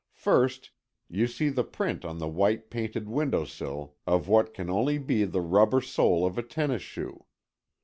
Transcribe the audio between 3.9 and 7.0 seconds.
of what can only be the rubber sole of a tennis